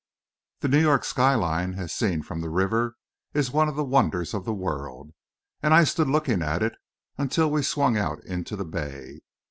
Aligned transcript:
The 0.61 0.67
New 0.67 0.79
York 0.81 1.03
sky 1.03 1.35
line, 1.35 1.75
as 1.75 1.93
seen 1.93 2.23
from 2.23 2.41
the 2.41 2.49
river, 2.49 2.95
is 3.35 3.51
one 3.51 3.69
of 3.69 3.75
the 3.75 3.83
wonders 3.85 4.33
of 4.33 4.45
the 4.45 4.51
world, 4.53 5.11
and 5.61 5.75
I 5.75 5.83
stood 5.83 6.07
looking 6.07 6.41
at 6.41 6.63
it 6.63 6.73
until 7.19 7.51
we 7.51 7.61
swung 7.61 7.97
out 7.97 8.19
into 8.23 8.55
the 8.55 8.65
bay. 8.65 9.19